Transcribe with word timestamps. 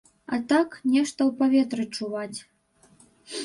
А 0.35 0.37
так, 0.53 0.69
нешта 0.95 1.21
ў 1.25 1.31
паветры 1.39 1.83
чуваць. 1.99 2.39